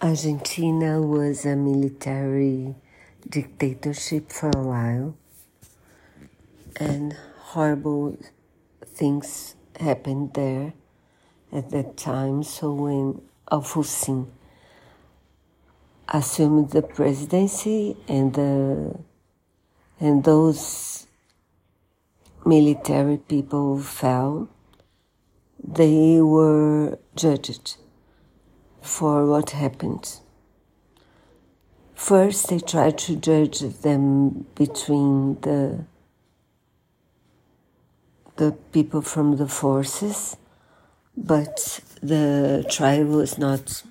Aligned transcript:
Argentina 0.00 1.02
was 1.02 1.44
a 1.44 1.56
military 1.56 2.76
dictatorship 3.28 4.30
for 4.30 4.48
a 4.54 4.62
while, 4.62 5.16
and 6.76 7.16
horrible 7.50 8.16
things 8.86 9.56
happened 9.80 10.34
there 10.34 10.72
at 11.52 11.70
that 11.70 11.96
time. 11.96 12.44
So 12.44 12.72
when 12.72 13.22
Alfonsín 13.50 14.28
assumed 16.08 16.70
the 16.70 16.82
presidency 16.82 17.96
and 18.06 18.34
the 18.34 19.00
and 19.98 20.22
those 20.22 21.08
military 22.46 23.16
people 23.16 23.80
fell, 23.80 24.48
they 25.58 26.22
were 26.22 27.00
judged 27.16 27.78
for 28.82 29.26
what 29.26 29.50
happened. 29.50 30.20
First, 31.94 32.48
they 32.48 32.60
tried 32.60 32.96
to 32.98 33.16
judge 33.16 33.60
them 33.60 34.46
between 34.54 35.40
the 35.40 35.84
the 38.36 38.52
people 38.72 39.02
from 39.02 39.36
the 39.36 39.48
forces, 39.48 40.36
but 41.16 41.80
the 42.00 42.64
trial 42.70 43.06
was 43.06 43.36
not 43.36 43.82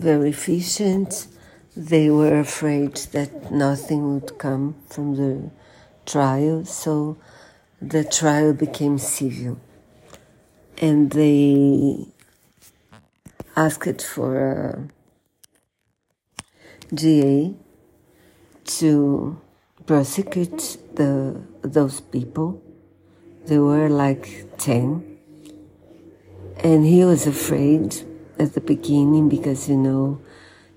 very 0.00 0.30
efficient. 0.30 1.28
They 1.76 2.10
were 2.10 2.40
afraid 2.40 2.96
that 3.12 3.52
nothing 3.52 4.14
would 4.14 4.38
come 4.38 4.74
from 4.90 5.14
the 5.14 5.50
trial, 6.04 6.64
so 6.64 7.16
the 7.80 8.02
trial 8.02 8.52
became 8.52 8.98
civil. 8.98 9.60
And 10.78 11.10
they 11.10 12.06
asked 13.56 14.02
for 14.02 14.90
a 16.90 16.94
DA 16.94 17.54
to 18.64 19.40
prosecute 19.86 20.76
the 20.94 21.40
those 21.62 22.00
people. 22.00 22.62
There 23.46 23.62
were 23.62 23.88
like 23.88 24.58
ten, 24.58 25.18
and 26.62 26.84
he 26.84 27.04
was 27.04 27.26
afraid 27.26 28.02
at 28.38 28.52
the 28.54 28.60
beginning 28.60 29.28
because 29.28 29.68
you 29.68 29.76
know 29.76 30.20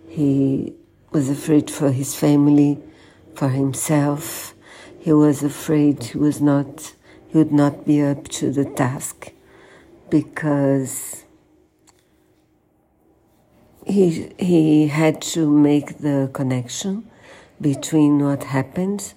he 0.08 0.74
was 1.12 1.30
afraid 1.30 1.70
for 1.70 1.92
his 1.92 2.16
family, 2.16 2.80
for 3.36 3.50
himself. 3.50 4.54
He 5.00 5.12
was 5.14 5.44
afraid 5.44 6.04
he 6.04 6.18
was 6.18 6.42
not 6.42 6.94
he 7.28 7.38
would 7.38 7.52
not 7.52 7.86
be 7.86 8.02
up 8.02 8.28
to 8.40 8.52
the 8.52 8.66
task 8.66 9.32
because 10.10 11.26
he, 13.90 14.32
he 14.38 14.88
had 14.88 15.22
to 15.22 15.50
make 15.50 16.00
the 16.00 16.30
connection 16.34 17.10
between 17.60 18.20
what 18.20 18.44
happened 18.44 19.14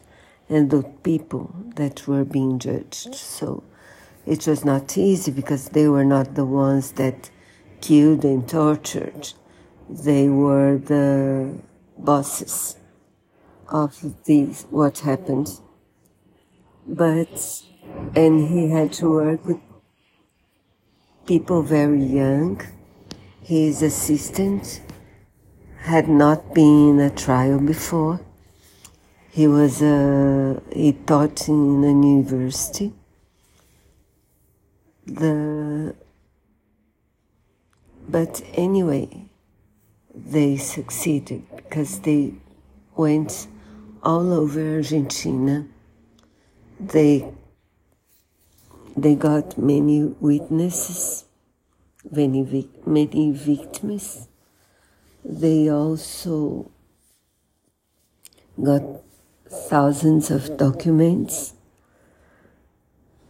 and 0.49 0.71
the 0.71 0.83
people 1.03 1.55
that 1.77 2.07
were 2.09 2.25
being 2.25 2.59
judged. 2.59 3.15
So 3.15 3.63
it 4.27 4.47
was 4.47 4.65
not 4.65 4.97
easy 4.97 5.31
because 5.31 5.69
they 5.71 5.89
were 5.89 6.05
not 6.05 6.35
the 6.35 6.47
ones 6.47 6.93
that 6.93 7.31
killed 7.81 8.25
and 8.25 8.49
tortured. 8.49 9.33
They 9.89 10.29
were 10.29 10.79
the 10.79 11.61
bosses 11.99 12.77
of 13.69 14.25
these, 14.25 14.67
what 14.71 15.01
happened. 15.01 15.61
But, 16.87 17.63
and 18.17 18.49
he 18.49 18.71
had 18.71 18.93
to 18.95 19.11
work 19.11 19.45
with 19.45 19.61
people 21.27 21.63
very 21.63 22.03
young 22.03 22.61
his 23.43 23.83
assistant 23.83 24.81
had 25.79 26.09
not 26.09 26.55
been 26.55 26.91
in 26.91 27.01
a 27.01 27.11
trial 27.11 27.59
before. 27.59 28.21
He 29.31 29.49
was 29.49 29.83
a, 29.83 30.57
uh, 30.57 30.75
he 30.75 30.93
taught 30.93 31.49
in 31.49 31.83
a 31.83 31.89
university. 31.89 32.93
The, 35.07 35.95
but 38.09 38.43
anyway, 38.55 39.27
they 40.15 40.57
succeeded 40.57 41.43
because 41.57 42.01
they 42.01 42.35
went 42.95 43.49
all 44.03 44.33
over 44.33 44.77
Argentina. 44.77 45.67
They, 46.79 47.33
they 48.97 49.15
got 49.17 49.59
many 49.59 50.05
witnesses 50.21 51.25
many, 52.11 53.31
victims. 53.33 54.29
They 55.25 55.71
also 55.71 56.71
got 58.63 58.83
thousands 59.49 60.31
of 60.31 60.57
documents. 60.57 61.55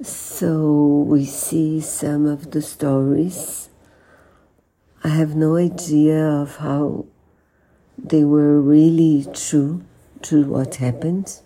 So 0.03 1.05
we 1.07 1.25
see 1.25 1.81
some 1.81 2.27
of 2.27 2.51
the 2.51 2.63
stories. 2.63 3.69
I 5.05 5.09
have 5.09 5.37
no 5.37 5.57
idea 5.57 6.27
of 6.27 6.57
how 6.57 7.07
they 7.99 8.25
were 8.25 8.61
really 8.61 9.27
true 9.33 9.85
to 10.23 10.45
what 10.45 10.77
happened, 10.77 11.41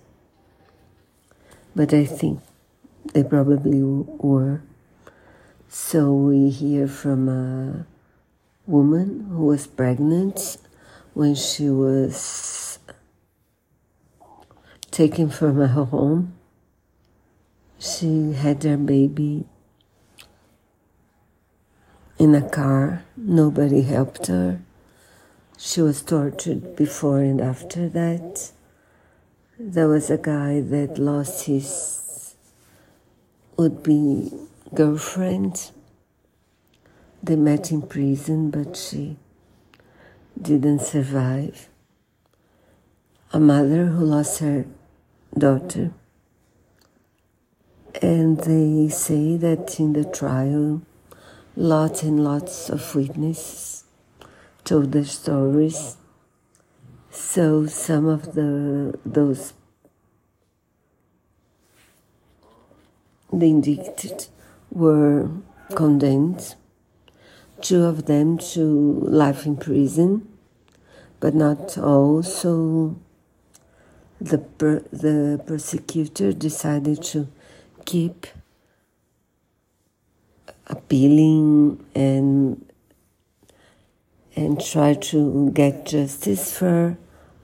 but 1.75 1.93
I 1.93 2.04
think 2.04 2.41
they 3.12 3.25
probably 3.25 3.82
were. 3.82 4.62
So 5.78 6.10
we 6.14 6.48
hear 6.48 6.88
from 6.88 7.28
a 7.28 7.87
woman 8.66 9.28
who 9.31 9.44
was 9.44 9.66
pregnant 9.66 10.56
when 11.12 11.34
she 11.34 11.69
was 11.69 12.78
taken 14.91 15.28
from 15.28 15.56
her 15.56 15.84
home. 15.84 16.32
She 17.78 18.32
had 18.32 18.64
her 18.64 18.78
baby 18.78 19.44
in 22.19 22.34
a 22.34 22.48
car. 22.48 23.04
Nobody 23.14 23.82
helped 23.82 24.28
her. 24.28 24.62
She 25.58 25.82
was 25.82 26.00
tortured 26.00 26.75
before 26.75 27.20
and 27.20 27.38
after 27.38 27.87
that. 27.91 28.50
There 29.58 29.88
was 29.88 30.08
a 30.08 30.19
guy 30.19 30.62
that 30.62 30.98
lost 30.98 31.44
his 31.44 32.34
would 33.58 33.82
be 33.82 34.32
girlfriend. 34.75 35.71
They 37.22 37.37
met 37.37 37.71
in 37.71 37.82
prison, 37.82 38.50
but 38.50 38.77
she 38.77 39.16
didn't 40.41 40.81
survive. 40.81 41.69
A 43.32 43.41
mother 43.41 43.87
who 43.87 44.05
lost 44.05 44.41
her 44.41 44.66
daughter. 45.37 45.93
And 48.03 48.38
they 48.41 48.88
say 48.88 49.37
that 49.37 49.81
in 49.81 49.94
the 49.94 50.05
trial, 50.05 50.82
lots 51.56 52.03
and 52.03 52.22
lots 52.22 52.69
of 52.69 52.94
witnesses 52.94 53.84
told 54.65 54.93
their 54.93 55.05
stories. 55.05 55.97
So 57.10 57.66
some 57.66 58.06
of 58.06 58.34
the 58.34 58.99
those 59.06 59.55
the 63.32 63.47
indicted 63.47 64.26
were 64.76 65.31
condemned, 65.75 66.54
two 67.62 67.84
of 67.84 68.04
them 68.04 68.37
to 68.37 69.00
life 69.00 69.47
in 69.47 69.56
prison, 69.56 70.28
but 71.19 71.34
not 71.34 71.78
all. 71.78 72.22
So 72.22 72.97
the, 74.20 74.38
per, 74.38 74.81
the 74.92 75.42
prosecutor 75.47 76.32
decided 76.32 77.03
to 77.04 77.28
keep 77.87 78.26
appealing 80.66 81.84
and 81.94 82.62
and 84.34 84.61
try 84.61 84.93
to 84.93 85.50
get 85.52 85.87
justice 85.87 86.58
for 86.58 86.99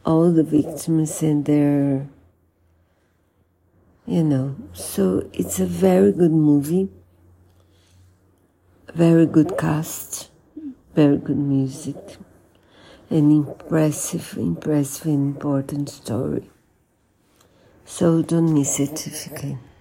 all 0.04 0.30
the 0.32 0.42
victims 0.42 1.22
and 1.22 1.44
their 1.44 2.08
you 4.04 4.24
know 4.24 4.56
so 4.72 5.24
it's 5.32 5.60
a 5.60 5.66
very 5.66 6.10
good 6.10 6.32
movie 6.32 6.88
very 8.94 9.26
good 9.26 9.56
cast, 9.56 10.30
very 10.94 11.16
good 11.16 11.38
music, 11.38 11.96
an 13.08 13.30
impressive, 13.30 14.36
impressive, 14.36 15.06
important 15.06 15.88
story. 15.88 16.50
So 17.86 18.22
don't 18.22 18.52
miss 18.52 18.80
it 18.80 19.06
if 19.06 19.26
you 19.26 19.36
can. 19.36 19.71